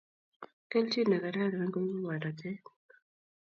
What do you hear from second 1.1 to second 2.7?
ne kararan koibu borotet